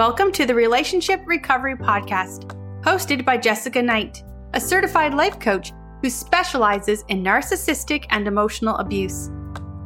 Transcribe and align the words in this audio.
Welcome 0.00 0.32
to 0.32 0.46
the 0.46 0.54
Relationship 0.54 1.20
Recovery 1.26 1.76
Podcast, 1.76 2.56
hosted 2.80 3.22
by 3.22 3.36
Jessica 3.36 3.82
Knight, 3.82 4.24
a 4.54 4.60
certified 4.60 5.12
life 5.12 5.38
coach 5.38 5.72
who 6.00 6.08
specializes 6.08 7.04
in 7.08 7.22
narcissistic 7.22 8.06
and 8.08 8.26
emotional 8.26 8.76
abuse. 8.76 9.28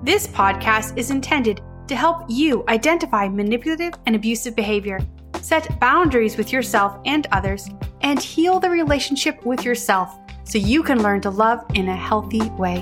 This 0.04 0.28
podcast 0.28 0.96
is 0.96 1.10
intended 1.10 1.62
to 1.88 1.96
help 1.96 2.26
you 2.28 2.62
identify 2.68 3.28
manipulative 3.28 3.94
and 4.06 4.14
abusive 4.14 4.54
behavior, 4.54 5.00
set 5.40 5.80
boundaries 5.80 6.36
with 6.36 6.52
yourself 6.52 6.96
and 7.04 7.26
others, 7.32 7.68
and 8.02 8.22
heal 8.22 8.60
the 8.60 8.70
relationship 8.70 9.44
with 9.44 9.64
yourself 9.64 10.16
so 10.44 10.58
you 10.58 10.84
can 10.84 11.02
learn 11.02 11.22
to 11.22 11.30
love 11.30 11.64
in 11.74 11.88
a 11.88 11.96
healthy 11.96 12.48
way. 12.50 12.76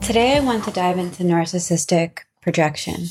Today, 0.00 0.36
I 0.36 0.40
want 0.40 0.64
to 0.64 0.72
dive 0.72 0.98
into 0.98 1.22
narcissistic 1.22 2.24
projection. 2.44 3.06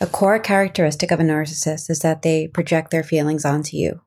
A 0.00 0.06
core 0.06 0.38
characteristic 0.38 1.10
of 1.10 1.18
a 1.18 1.24
narcissist 1.24 1.90
is 1.90 1.98
that 1.98 2.22
they 2.22 2.46
project 2.46 2.92
their 2.92 3.02
feelings 3.02 3.44
onto 3.44 3.76
you. 3.76 4.00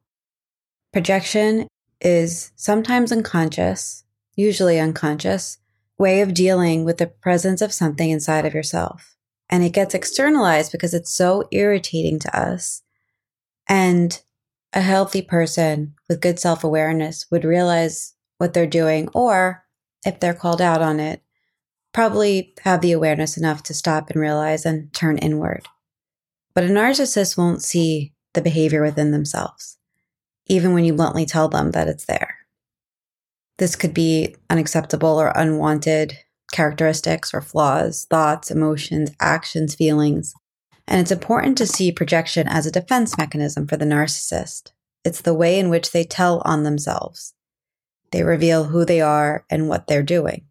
Projection 0.94 1.68
is 2.00 2.52
sometimes 2.56 3.12
unconscious, 3.12 4.06
usually 4.36 4.80
unconscious, 4.80 5.58
way 5.98 6.22
of 6.22 6.34
dealing 6.34 6.86
with 6.86 6.98
the 6.98 7.08
presence 7.08 7.62
of 7.62 7.74
something 7.74 8.10
inside 8.10 8.46
of 8.46 8.54
yourself. 8.54 9.18
And 9.50 9.64
it 9.64 9.74
gets 9.74 9.94
externalized 9.94 10.72
because 10.72 10.94
it's 10.94 11.14
so 11.14 11.44
irritating 11.52 12.18
to 12.20 12.40
us. 12.40 12.84
And 13.68 14.22
a 14.72 14.82
healthy 14.82 15.22
person 15.22 15.96
with 16.08 16.22
good 16.22 16.40
self 16.40 16.64
awareness 16.64 17.26
would 17.30 17.44
realize 17.44 18.14
what 18.38 18.54
they're 18.54 18.66
doing, 18.66 19.10
or 19.14 19.66
if 20.06 20.20
they're 20.22 20.34
called 20.34 20.62
out 20.62 20.82
on 20.82 21.02
it, 21.02 21.22
probably 21.98 22.54
have 22.62 22.82
the 22.82 22.92
awareness 22.92 23.38
enough 23.38 23.64
to 23.64 23.74
stop 23.74 24.12
and 24.12 24.22
realize 24.22 24.68
and 24.68 24.94
turn 24.94 25.18
inward. 25.18 25.68
But 26.54 26.64
a 26.64 26.68
narcissist 26.68 27.40
won't 27.40 27.64
see 27.64 28.14
the 28.36 28.42
behavior 28.44 28.84
within 28.84 29.10
themselves, 29.10 29.80
even 30.46 30.76
when 30.76 30.86
you 30.86 30.94
bluntly 30.94 31.26
tell 31.26 31.50
them 31.50 31.72
that 31.72 31.88
it's 31.88 32.06
there. 32.06 32.36
This 33.58 33.76
could 33.76 33.96
be 33.96 34.36
unacceptable 34.48 35.20
or 35.20 35.34
unwanted 35.36 36.20
characteristics 36.52 37.34
or 37.34 37.42
flaws, 37.42 38.06
thoughts, 38.12 38.52
emotions, 38.52 39.10
actions, 39.20 39.74
feelings. 39.74 40.36
And 40.88 41.02
it's 41.02 41.10
important 41.10 41.58
to 41.58 41.66
see 41.66 41.92
projection 41.92 42.48
as 42.48 42.68
a 42.68 42.72
defense 42.72 43.18
mechanism 43.18 43.66
for 43.66 43.76
the 43.76 43.86
narcissist. 43.86 44.72
It's 45.04 45.22
the 45.22 45.34
way 45.34 45.58
in 45.58 45.72
which 45.72 45.94
they 45.94 46.04
tell 46.04 46.44
on 46.46 46.62
themselves. 46.62 47.34
They 48.12 48.22
reveal 48.22 48.66
who 48.66 48.86
they 48.86 49.02
are 49.02 49.46
and 49.50 49.68
what 49.68 49.88
they're 49.88 50.04
doing. 50.04 50.47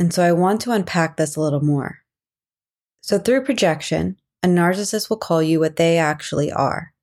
And 0.00 0.14
so 0.14 0.24
I 0.24 0.32
want 0.32 0.62
to 0.62 0.72
unpack 0.72 1.18
this 1.18 1.36
a 1.36 1.42
little 1.42 1.62
more. 1.62 1.98
So, 3.02 3.18
through 3.18 3.44
projection, 3.44 4.16
a 4.42 4.48
narcissist 4.48 5.10
will 5.10 5.18
call 5.18 5.42
you 5.42 5.60
what 5.60 5.76
they 5.76 5.98
actually 5.98 6.50
are. 6.50 6.94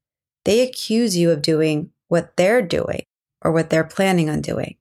They 0.46 0.62
accuse 0.62 1.16
you 1.16 1.30
of 1.30 1.44
doing 1.44 1.92
what 2.08 2.36
they're 2.38 2.64
doing 2.64 3.04
or 3.44 3.52
what 3.52 3.70
they're 3.70 3.84
planning 3.84 4.32
on 4.32 4.42
doing. 4.42 4.78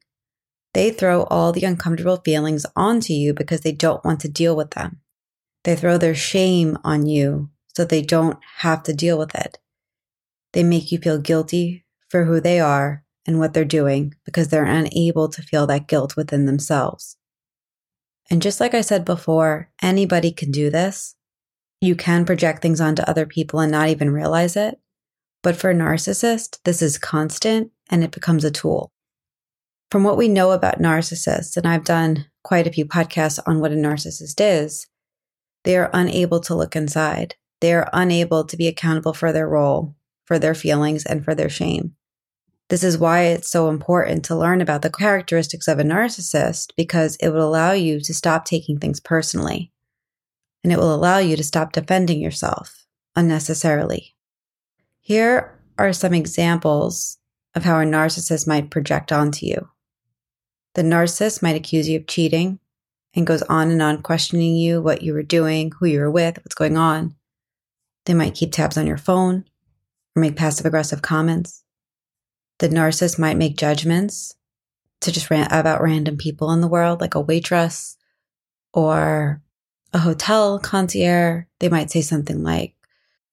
They 0.73 0.91
throw 0.91 1.25
all 1.25 1.53
the 1.53 1.65
uncomfortable 1.65 2.17
feelings 2.25 2.65
onto 2.75 3.13
you 3.13 3.35
because 3.35 3.61
they 3.61 3.73
don't 3.73 4.05
want 4.05 4.21
to 4.21 4.29
deal 4.29 4.57
with 4.57 4.71
them. 4.71 5.01
They 5.65 5.77
throw 5.77 5.99
their 5.99 6.15
shame 6.15 6.79
on 6.85 7.05
you 7.05 7.51
so 7.75 7.85
they 7.85 8.01
don't 8.01 8.39
have 8.59 8.83
to 8.85 8.95
deal 8.95 9.19
with 9.19 9.35
it. 9.35 9.59
They 10.55 10.63
make 10.63 10.91
you 10.91 10.99
feel 10.99 11.19
guilty 11.19 11.85
for 12.09 12.25
who 12.25 12.41
they 12.41 12.61
are 12.61 13.05
and 13.27 13.39
what 13.39 13.53
they're 13.53 13.67
doing 13.67 14.15
because 14.25 14.49
they're 14.49 14.65
unable 14.65 15.29
to 15.29 15.43
feel 15.43 15.67
that 15.67 15.87
guilt 15.87 16.17
within 16.17 16.47
themselves. 16.47 17.19
And 18.31 18.43
just 18.43 18.61
like 18.61 18.75
I 18.75 18.81
said 18.81 19.05
before, 19.05 19.71
anybody 19.81 20.33
can 20.33 20.51
do 20.51 20.71
this. 20.71 21.15
You 21.81 21.95
can 21.95 22.25
project 22.25 22.63
things 22.63 22.81
onto 22.81 23.03
other 23.03 23.27
people 23.27 23.61
and 23.61 23.71
not 23.71 23.89
even 23.89 24.11
realize 24.11 24.57
it. 24.57 24.81
But 25.43 25.57
for 25.57 25.71
a 25.71 25.75
narcissist, 25.75 26.59
this 26.65 26.83
is 26.83 26.99
constant 26.99 27.71
and 27.89 28.03
it 28.03 28.11
becomes 28.11 28.45
a 28.45 28.51
tool. 28.51 28.91
From 29.91 30.03
what 30.03 30.17
we 30.17 30.29
know 30.29 30.51
about 30.51 30.81
narcissists, 30.81 31.57
and 31.57 31.67
I've 31.67 31.85
done 31.85 32.27
quite 32.43 32.67
a 32.67 32.73
few 32.73 32.85
podcasts 32.85 33.39
on 33.47 33.61
what 33.61 33.71
a 33.71 33.77
narcissist 33.77 34.41
is, 34.41 34.89
they 35.63 35.77
are 35.77 35.91
unable 35.93 36.41
to 36.41 36.55
look 36.55 36.75
inside. 36.75 37.37
They 37.61 37.73
are 37.73 37.89
unable 37.93 38.45
to 38.45 38.57
be 38.57 38.67
accountable 38.67 39.13
for 39.13 39.33
their 39.33 39.49
role, 39.49 39.95
for 40.25 40.39
their 40.39 40.55
feelings, 40.55 41.07
and 41.07 41.25
for 41.25 41.35
their 41.35 41.49
shame. 41.49 41.95
This 42.69 42.83
is 42.83 42.99
why 42.99 43.23
it's 43.23 43.49
so 43.49 43.69
important 43.69 44.25
to 44.25 44.37
learn 44.37 44.61
about 44.61 44.83
the 44.83 44.91
characteristics 44.91 45.69
of 45.69 45.79
a 45.79 45.85
narcissist 45.85 46.73
because 46.77 47.17
it 47.17 47.29
will 47.29 47.49
allow 47.49 47.73
you 47.73 48.01
to 48.01 48.15
stop 48.15 48.45
taking 48.45 48.79
things 48.79 48.99
personally 48.99 49.73
and 50.65 50.73
it 50.73 50.79
will 50.79 50.93
allow 50.93 51.19
you 51.19 51.37
to 51.37 51.45
stop 51.45 51.71
defending 51.71 52.21
yourself 52.21 52.87
unnecessarily. 53.15 54.17
Here 55.01 55.57
are 55.79 55.93
some 55.93 56.13
examples 56.13 57.19
of 57.55 57.63
how 57.63 57.79
a 57.79 57.85
narcissist 57.85 58.49
might 58.49 58.71
project 58.71 59.13
onto 59.13 59.47
you. 59.47 59.69
The 60.75 60.83
narcissist 60.83 61.43
might 61.43 61.55
accuse 61.55 61.89
you 61.89 62.01
of 62.01 62.09
cheating 62.09 62.59
and 63.15 63.27
goes 63.27 63.43
on 63.43 63.71
and 63.71 63.81
on 63.81 64.03
questioning 64.03 64.57
you, 64.57 64.83
what 64.83 65.03
you 65.03 65.15
were 65.15 65.23
doing, 65.23 65.71
who 65.79 65.87
you 65.87 66.01
were 66.01 66.11
with, 66.11 66.39
what's 66.39 66.57
going 66.57 66.77
on. 66.77 67.15
They 68.05 68.15
might 68.15 68.35
keep 68.35 68.51
tabs 68.51 68.77
on 68.77 68.89
your 68.89 68.99
phone 68.99 69.45
or 70.17 70.21
make 70.21 70.35
passive 70.35 70.67
aggressive 70.67 71.01
comments. 71.01 71.63
The 72.59 72.69
narcissist 72.69 73.19
might 73.19 73.37
make 73.37 73.57
judgments 73.57 74.35
to 75.01 75.13
just 75.13 75.31
rant 75.31 75.53
about 75.53 75.83
random 75.83 76.17
people 76.17 76.51
in 76.53 76.61
the 76.61 76.69
world, 76.69 77.01
like 77.01 77.15
a 77.15 77.21
waitress 77.21 77.97
or 78.73 79.43
a 79.93 79.99
hotel 79.99 80.59
concierge. 80.59 81.45
They 81.61 81.69
might 81.69 81.91
say 81.91 82.01
something 82.01 82.43
like, 82.43 82.75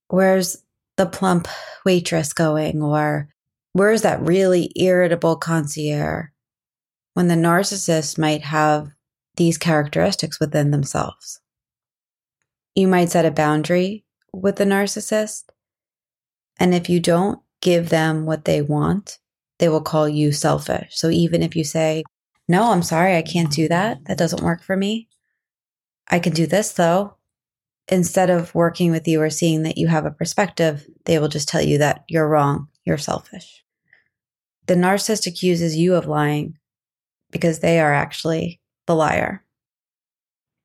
Where's 0.07 0.63
the 0.97 1.05
plump 1.05 1.47
waitress 1.85 2.33
going? 2.33 2.81
Or 2.81 3.29
where's 3.71 4.01
that 4.01 4.21
really 4.21 4.71
irritable 4.75 5.37
concierge? 5.37 6.25
When 7.13 7.27
the 7.27 7.35
narcissist 7.35 8.17
might 8.17 8.41
have 8.41 8.91
these 9.35 9.57
characteristics 9.57 10.39
within 10.39 10.71
themselves. 10.71 11.39
You 12.75 12.87
might 12.87 13.09
set 13.09 13.25
a 13.25 13.31
boundary 13.31 14.05
with 14.31 14.57
the 14.57 14.65
narcissist. 14.65 15.45
And 16.59 16.73
if 16.73 16.89
you 16.89 16.99
don't, 16.99 17.39
give 17.63 17.89
them 17.89 18.25
what 18.25 18.43
they 18.43 18.61
want, 18.61 19.17
they 19.57 19.69
will 19.69 19.81
call 19.81 20.07
you 20.07 20.33
selfish. 20.33 20.89
So 20.91 21.09
even 21.09 21.41
if 21.41 21.55
you 21.55 21.63
say, 21.63 22.03
no, 22.49 22.71
I'm 22.71 22.83
sorry, 22.83 23.15
I 23.15 23.21
can't 23.21 23.49
do 23.49 23.69
that. 23.69 24.03
That 24.05 24.17
doesn't 24.17 24.43
work 24.43 24.61
for 24.61 24.75
me. 24.75 25.07
I 26.09 26.19
can 26.19 26.33
do 26.33 26.45
this 26.45 26.73
though. 26.73 27.15
Instead 27.87 28.29
of 28.29 28.53
working 28.53 28.91
with 28.91 29.07
you 29.07 29.21
or 29.21 29.29
seeing 29.29 29.63
that 29.63 29.77
you 29.77 29.87
have 29.87 30.05
a 30.05 30.11
perspective, 30.11 30.85
they 31.05 31.19
will 31.19 31.29
just 31.29 31.47
tell 31.47 31.61
you 31.61 31.77
that 31.77 32.03
you're 32.09 32.27
wrong, 32.27 32.67
you're 32.83 32.97
selfish. 32.97 33.63
The 34.67 34.75
narcissist 34.75 35.25
accuses 35.25 35.75
you 35.77 35.95
of 35.95 36.05
lying 36.05 36.57
because 37.31 37.59
they 37.59 37.79
are 37.79 37.93
actually 37.93 38.59
the 38.87 38.95
liar. 38.95 39.43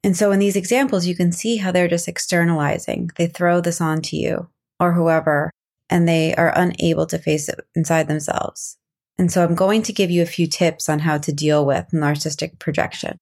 And 0.03 0.17
so 0.17 0.33
in 0.33 0.41
these 0.41 0.57
examples, 0.57 1.07
you 1.07 1.15
can 1.15 1.31
see 1.31 1.57
how 1.57 1.71
they're 1.71 1.89
just 1.89 2.09
externalizing. 2.09 3.11
They 3.17 3.29
throw 3.29 3.61
this 3.61 3.81
onto 3.81 4.17
you 4.17 4.49
or 4.81 4.93
whoever 4.93 5.53
and 5.91 6.09
they 6.09 6.35
are 6.35 6.53
unable 6.55 7.07
to 7.07 7.19
face 7.19 7.49
it 7.49 7.61
inside 7.75 8.09
themselves. 8.09 8.79
And 9.19 9.33
so 9.33 9.43
I'm 9.43 9.55
going 9.55 9.83
to 9.83 9.93
give 9.93 10.11
you 10.11 10.23
a 10.23 10.27
few 10.27 10.47
tips 10.47 10.89
on 10.89 11.01
how 11.01 11.19
to 11.19 11.33
deal 11.33 11.67
with 11.67 11.89
narcissistic 11.93 12.59
projection. 12.59 13.19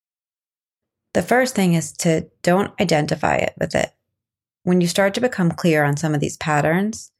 The 1.15 1.23
first 1.23 1.55
thing 1.55 1.73
is 1.73 1.93
to 1.99 2.29
don't 2.43 2.79
identify 2.81 3.37
it 3.37 3.55
with 3.59 3.75
it. 3.75 3.91
When 4.65 4.81
you 4.81 4.87
start 4.87 5.15
to 5.15 5.21
become 5.21 5.51
clear 5.51 5.85
on 5.85 5.97
some 5.97 6.15
of 6.15 6.21
these 6.21 6.37
patterns, 6.37 7.13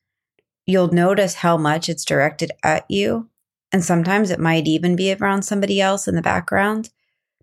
you'll 0.67 0.93
notice 0.93 1.35
how 1.35 1.57
much 1.57 1.89
it's 1.89 2.05
directed 2.05 2.53
at 2.63 2.85
you. 2.91 3.31
And 3.73 3.83
sometimes 3.83 4.31
it 4.31 4.39
might 4.39 4.67
even 4.67 4.97
be 4.97 5.13
around 5.13 5.43
somebody 5.43 5.81
else 5.81 6.07
in 6.07 6.15
the 6.15 6.23
background. 6.23 6.91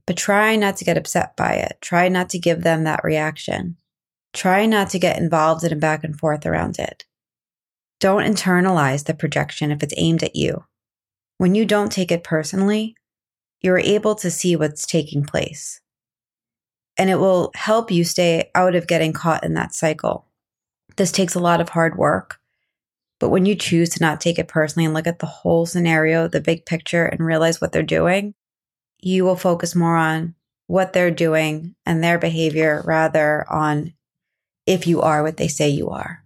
But 0.05 0.17
try 0.17 0.55
not 0.55 0.77
to 0.77 0.85
get 0.85 0.97
upset 0.97 1.35
by 1.35 1.53
it. 1.53 1.77
Try 1.81 2.09
not 2.09 2.29
to 2.29 2.39
give 2.39 2.61
them 2.61 2.83
that 2.83 3.03
reaction. 3.03 3.77
Try 4.33 4.65
not 4.65 4.89
to 4.89 4.99
get 4.99 5.17
involved 5.17 5.63
in 5.63 5.71
a 5.71 5.77
back 5.77 6.03
and 6.03 6.17
forth 6.17 6.45
around 6.45 6.77
it. 6.77 7.05
Don't 8.03 8.25
internalize 8.25 9.05
the 9.05 9.13
projection 9.13 9.71
if 9.71 9.81
it's 9.81 9.93
aimed 9.95 10.23
at 10.23 10.35
you. 10.35 10.65
When 11.37 11.55
you 11.55 11.63
don't 11.65 11.89
take 11.89 12.11
it 12.11 12.21
personally, 12.21 12.97
you're 13.61 13.79
able 13.79 14.13
to 14.15 14.29
see 14.29 14.57
what's 14.57 14.85
taking 14.85 15.23
place. 15.23 15.79
And 16.97 17.09
it 17.09 17.15
will 17.15 17.51
help 17.55 17.91
you 17.91 18.03
stay 18.03 18.51
out 18.55 18.75
of 18.75 18.87
getting 18.87 19.13
caught 19.13 19.45
in 19.45 19.53
that 19.53 19.73
cycle. 19.73 20.27
This 20.97 21.13
takes 21.13 21.33
a 21.33 21.39
lot 21.39 21.61
of 21.61 21.69
hard 21.69 21.97
work. 21.97 22.41
But 23.21 23.29
when 23.29 23.45
you 23.45 23.55
choose 23.55 23.87
to 23.91 24.01
not 24.01 24.19
take 24.19 24.37
it 24.37 24.49
personally 24.49 24.83
and 24.83 24.93
look 24.93 25.07
at 25.07 25.19
the 25.19 25.25
whole 25.25 25.65
scenario, 25.65 26.27
the 26.27 26.41
big 26.41 26.65
picture, 26.65 27.05
and 27.05 27.25
realize 27.25 27.61
what 27.61 27.71
they're 27.71 27.83
doing, 27.83 28.33
you 28.99 29.23
will 29.23 29.37
focus 29.37 29.75
more 29.75 29.95
on 29.95 30.35
what 30.67 30.91
they're 30.91 31.09
doing 31.09 31.73
and 31.85 32.03
their 32.03 32.19
behavior 32.19 32.83
rather 32.83 33.49
on 33.49 33.93
if 34.65 34.87
you 34.87 35.01
are 35.01 35.23
what 35.23 35.37
they 35.37 35.47
say 35.47 35.69
you 35.69 35.89
are. 35.89 36.22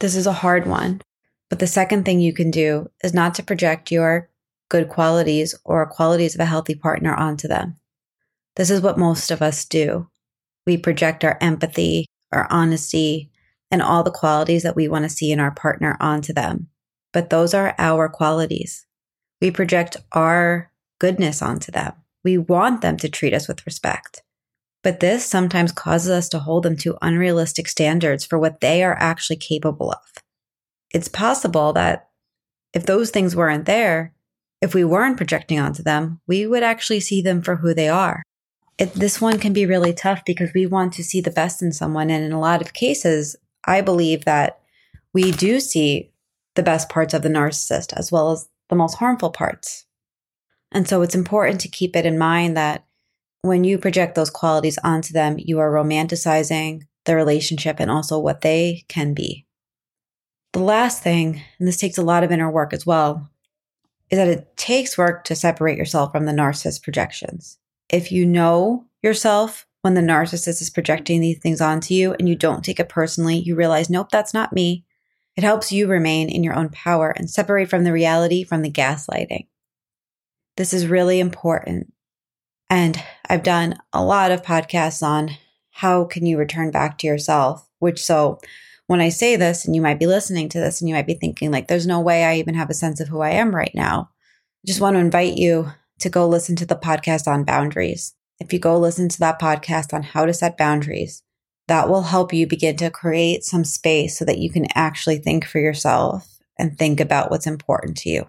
This 0.00 0.16
is 0.16 0.26
a 0.26 0.32
hard 0.32 0.66
one. 0.66 1.00
But 1.48 1.58
the 1.58 1.66
second 1.66 2.04
thing 2.04 2.20
you 2.20 2.32
can 2.32 2.50
do 2.50 2.90
is 3.02 3.12
not 3.12 3.34
to 3.34 3.42
project 3.42 3.90
your 3.90 4.30
good 4.68 4.88
qualities 4.88 5.54
or 5.64 5.84
qualities 5.86 6.34
of 6.34 6.40
a 6.40 6.46
healthy 6.46 6.74
partner 6.74 7.14
onto 7.14 7.48
them. 7.48 7.76
This 8.56 8.70
is 8.70 8.80
what 8.80 8.98
most 8.98 9.30
of 9.30 9.42
us 9.42 9.64
do. 9.64 10.08
We 10.66 10.76
project 10.76 11.24
our 11.24 11.36
empathy, 11.40 12.06
our 12.32 12.46
honesty, 12.50 13.30
and 13.70 13.82
all 13.82 14.02
the 14.02 14.10
qualities 14.10 14.62
that 14.62 14.76
we 14.76 14.88
want 14.88 15.04
to 15.04 15.08
see 15.08 15.32
in 15.32 15.40
our 15.40 15.50
partner 15.50 15.96
onto 16.00 16.32
them. 16.32 16.68
But 17.12 17.30
those 17.30 17.52
are 17.52 17.74
our 17.78 18.08
qualities. 18.08 18.86
We 19.40 19.50
project 19.50 19.96
our 20.12 20.70
goodness 21.00 21.42
onto 21.42 21.72
them. 21.72 21.94
We 22.22 22.38
want 22.38 22.80
them 22.80 22.96
to 22.98 23.08
treat 23.08 23.34
us 23.34 23.48
with 23.48 23.66
respect. 23.66 24.22
But 24.82 25.00
this 25.00 25.26
sometimes 25.26 25.72
causes 25.72 26.10
us 26.10 26.28
to 26.30 26.38
hold 26.38 26.62
them 26.62 26.76
to 26.78 26.96
unrealistic 27.02 27.68
standards 27.68 28.24
for 28.24 28.38
what 28.38 28.60
they 28.60 28.82
are 28.82 28.96
actually 28.98 29.36
capable 29.36 29.90
of. 29.90 30.22
It's 30.92 31.08
possible 31.08 31.72
that 31.74 32.08
if 32.72 32.86
those 32.86 33.10
things 33.10 33.36
weren't 33.36 33.66
there, 33.66 34.14
if 34.60 34.74
we 34.74 34.84
weren't 34.84 35.16
projecting 35.16 35.58
onto 35.58 35.82
them, 35.82 36.20
we 36.26 36.46
would 36.46 36.62
actually 36.62 37.00
see 37.00 37.22
them 37.22 37.42
for 37.42 37.56
who 37.56 37.74
they 37.74 37.88
are. 37.88 38.22
It, 38.78 38.94
this 38.94 39.20
one 39.20 39.38
can 39.38 39.52
be 39.52 39.66
really 39.66 39.92
tough 39.92 40.22
because 40.24 40.52
we 40.54 40.66
want 40.66 40.94
to 40.94 41.04
see 41.04 41.20
the 41.20 41.30
best 41.30 41.62
in 41.62 41.72
someone. 41.72 42.10
And 42.10 42.24
in 42.24 42.32
a 42.32 42.40
lot 42.40 42.62
of 42.62 42.72
cases, 42.72 43.36
I 43.66 43.82
believe 43.82 44.24
that 44.24 44.60
we 45.12 45.32
do 45.32 45.60
see 45.60 46.12
the 46.54 46.62
best 46.62 46.88
parts 46.88 47.12
of 47.14 47.22
the 47.22 47.28
narcissist 47.28 47.92
as 47.94 48.10
well 48.10 48.32
as 48.32 48.48
the 48.68 48.76
most 48.76 48.94
harmful 48.94 49.30
parts. 49.30 49.84
And 50.72 50.88
so 50.88 51.02
it's 51.02 51.14
important 51.14 51.60
to 51.60 51.68
keep 51.68 51.96
it 51.96 52.06
in 52.06 52.18
mind 52.18 52.56
that 52.56 52.84
when 53.42 53.64
you 53.64 53.78
project 53.78 54.14
those 54.14 54.30
qualities 54.30 54.78
onto 54.84 55.12
them, 55.12 55.36
you 55.38 55.58
are 55.58 55.70
romanticizing 55.70 56.82
the 57.04 57.16
relationship 57.16 57.80
and 57.80 57.90
also 57.90 58.18
what 58.18 58.42
they 58.42 58.84
can 58.88 59.14
be. 59.14 59.46
The 60.52 60.60
last 60.60 61.02
thing, 61.02 61.42
and 61.58 61.68
this 61.68 61.76
takes 61.76 61.96
a 61.96 62.02
lot 62.02 62.24
of 62.24 62.32
inner 62.32 62.50
work 62.50 62.72
as 62.72 62.84
well, 62.84 63.30
is 64.10 64.18
that 64.18 64.28
it 64.28 64.56
takes 64.56 64.98
work 64.98 65.24
to 65.24 65.36
separate 65.36 65.78
yourself 65.78 66.12
from 66.12 66.26
the 66.26 66.32
narcissist 66.32 66.82
projections. 66.82 67.58
If 67.88 68.12
you 68.12 68.26
know 68.26 68.84
yourself 69.02 69.66
when 69.82 69.94
the 69.94 70.00
narcissist 70.00 70.60
is 70.60 70.70
projecting 70.70 71.20
these 71.20 71.38
things 71.38 71.60
onto 71.60 71.94
you 71.94 72.14
and 72.14 72.28
you 72.28 72.34
don't 72.34 72.64
take 72.64 72.80
it 72.80 72.88
personally, 72.88 73.38
you 73.38 73.54
realize, 73.54 73.88
nope, 73.88 74.08
that's 74.10 74.34
not 74.34 74.52
me. 74.52 74.84
It 75.36 75.44
helps 75.44 75.72
you 75.72 75.86
remain 75.86 76.28
in 76.28 76.44
your 76.44 76.54
own 76.54 76.68
power 76.68 77.10
and 77.10 77.30
separate 77.30 77.70
from 77.70 77.84
the 77.84 77.92
reality 77.92 78.44
from 78.44 78.62
the 78.62 78.70
gaslighting. 78.70 79.46
This 80.56 80.74
is 80.74 80.86
really 80.86 81.20
important. 81.20 81.92
And 82.70 83.02
I've 83.28 83.42
done 83.42 83.76
a 83.92 84.02
lot 84.02 84.30
of 84.30 84.42
podcasts 84.42 85.02
on 85.02 85.32
how 85.70 86.04
can 86.04 86.24
you 86.24 86.38
return 86.38 86.70
back 86.70 86.98
to 86.98 87.06
yourself, 87.06 87.68
which 87.80 88.02
so 88.02 88.38
when 88.86 89.00
I 89.00 89.08
say 89.08 89.36
this 89.36 89.64
and 89.64 89.74
you 89.74 89.82
might 89.82 89.98
be 89.98 90.06
listening 90.06 90.48
to 90.50 90.60
this 90.60 90.80
and 90.80 90.88
you 90.88 90.94
might 90.94 91.06
be 91.06 91.14
thinking 91.14 91.50
like 91.50 91.68
there's 91.68 91.86
no 91.86 92.00
way 92.00 92.24
I 92.24 92.36
even 92.36 92.54
have 92.54 92.70
a 92.70 92.74
sense 92.74 93.00
of 93.00 93.08
who 93.08 93.20
I 93.20 93.30
am 93.30 93.54
right 93.54 93.72
now. 93.74 94.10
I 94.64 94.66
just 94.66 94.80
want 94.80 94.94
to 94.94 95.00
invite 95.00 95.36
you 95.36 95.72
to 96.00 96.08
go 96.08 96.28
listen 96.28 96.56
to 96.56 96.66
the 96.66 96.76
podcast 96.76 97.26
on 97.26 97.44
boundaries. 97.44 98.14
If 98.38 98.52
you 98.52 98.58
go 98.58 98.78
listen 98.78 99.08
to 99.08 99.18
that 99.20 99.40
podcast 99.40 99.92
on 99.92 100.02
how 100.02 100.24
to 100.24 100.32
set 100.32 100.56
boundaries, 100.56 101.22
that 101.68 101.88
will 101.88 102.02
help 102.02 102.32
you 102.32 102.46
begin 102.46 102.76
to 102.78 102.90
create 102.90 103.44
some 103.44 103.64
space 103.64 104.18
so 104.18 104.24
that 104.24 104.38
you 104.38 104.50
can 104.50 104.66
actually 104.74 105.18
think 105.18 105.44
for 105.44 105.58
yourself 105.58 106.38
and 106.58 106.76
think 106.76 107.00
about 107.00 107.30
what's 107.30 107.46
important 107.46 107.96
to 107.98 108.10
you. 108.10 108.28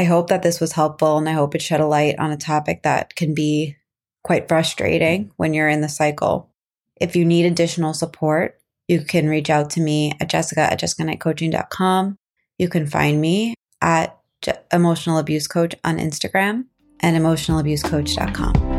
I 0.00 0.04
hope 0.04 0.28
that 0.28 0.42
this 0.42 0.60
was 0.60 0.72
helpful 0.72 1.18
and 1.18 1.28
I 1.28 1.32
hope 1.32 1.54
it 1.54 1.60
shed 1.60 1.82
a 1.82 1.86
light 1.86 2.18
on 2.18 2.30
a 2.30 2.36
topic 2.38 2.84
that 2.84 3.14
can 3.16 3.34
be 3.34 3.76
quite 4.24 4.48
frustrating 4.48 5.24
mm-hmm. 5.24 5.32
when 5.36 5.52
you're 5.52 5.68
in 5.68 5.82
the 5.82 5.90
cycle. 5.90 6.48
If 6.98 7.14
you 7.14 7.26
need 7.26 7.44
additional 7.44 7.92
support, 7.92 8.58
you 8.88 9.02
can 9.02 9.28
reach 9.28 9.50
out 9.50 9.68
to 9.70 9.80
me 9.82 10.14
at 10.18 10.30
jessica 10.30 10.62
at 10.62 10.80
jessicaknightcoaching.com. 10.80 12.16
You 12.56 12.68
can 12.70 12.86
find 12.86 13.20
me 13.20 13.54
at 13.82 14.18
emotional 14.72 15.18
abuse 15.18 15.46
coach 15.46 15.74
on 15.84 15.98
Instagram 15.98 16.64
and 17.00 17.14
emotionalabusecoach.com. 17.18 18.69